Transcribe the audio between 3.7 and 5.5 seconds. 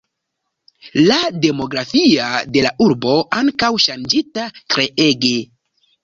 ŝanĝita treege.